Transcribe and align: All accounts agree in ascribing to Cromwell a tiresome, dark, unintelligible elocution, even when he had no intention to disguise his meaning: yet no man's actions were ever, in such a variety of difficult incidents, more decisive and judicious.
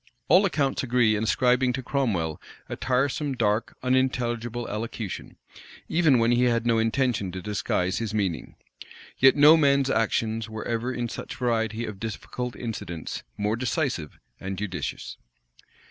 All 0.29 0.47
accounts 0.47 0.81
agree 0.81 1.15
in 1.15 1.25
ascribing 1.25 1.73
to 1.73 1.83
Cromwell 1.83 2.41
a 2.67 2.75
tiresome, 2.75 3.33
dark, 3.33 3.77
unintelligible 3.83 4.67
elocution, 4.67 5.35
even 5.87 6.17
when 6.17 6.31
he 6.31 6.45
had 6.45 6.65
no 6.65 6.79
intention 6.79 7.31
to 7.33 7.39
disguise 7.39 7.99
his 7.99 8.11
meaning: 8.11 8.55
yet 9.19 9.35
no 9.35 9.55
man's 9.55 9.91
actions 9.91 10.49
were 10.49 10.67
ever, 10.67 10.91
in 10.91 11.07
such 11.07 11.35
a 11.35 11.37
variety 11.37 11.85
of 11.85 11.99
difficult 11.99 12.55
incidents, 12.55 13.21
more 13.37 13.55
decisive 13.55 14.17
and 14.39 14.57
judicious. 14.57 15.17